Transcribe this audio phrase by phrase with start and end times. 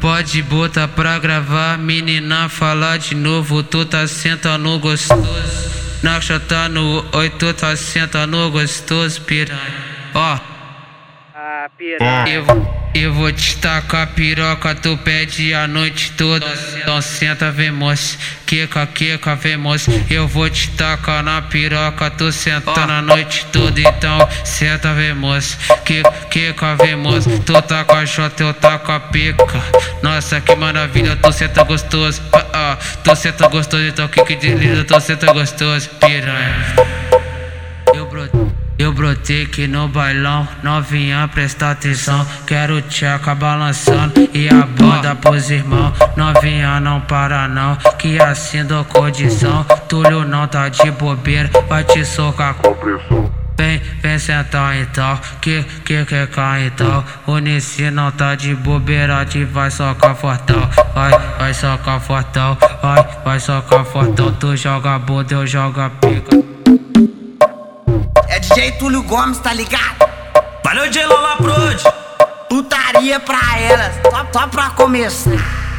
[0.00, 5.70] pode botar pra gravar, menina fala de novo, tu tá sentando gostoso.
[6.02, 9.60] Na chata no oi, tu tá sentando gostoso, piranha.
[10.14, 10.38] Ó.
[11.34, 12.28] Ah, piranha.
[12.28, 16.46] Eu, eu vou te tacar piroca, tu pede a noite toda.
[16.76, 18.18] Então senta, vem moço.
[18.46, 19.90] Quica, quica, vem moço.
[20.10, 23.80] Eu vou te tacar na piroca, tu senta na noite toda.
[23.80, 25.56] Então senta, vem moço.
[25.84, 27.30] Quica, quica, vem moço.
[27.40, 29.62] Tu tá com a chota, eu tá com a pica.
[30.02, 32.20] Nossa, que maravilha, tu senta gostoso.
[32.32, 36.74] Ah, ah, tu senta gostoso, então que que delícia, tu senta gostoso, piranha.
[37.94, 38.59] Eu brotei.
[38.80, 42.26] Eu brotei aqui no bailão, novinha presta atenção.
[42.46, 48.82] Quero tcheca balançando e a banda pros irmãos Novinha não para não, que assim dou
[48.86, 49.64] condição.
[49.86, 53.30] Túlio não tá de bobeira, vai te socar com pressão.
[53.58, 57.04] Vem, vem sentar então, que que que cai então.
[57.26, 60.66] O Nissi não tá de bobeira, te vai socar fortão.
[60.94, 64.32] Vai, vai socar fortão, vai, vai socar fortão.
[64.32, 66.59] Tu joga bunda, eu jogo a pica
[68.52, 70.10] DJ Túlio Gomes, tá ligado?
[70.64, 71.82] Valeu, DJ Lola Prod.
[72.48, 75.69] Putaria pra elas, só, só pra começar.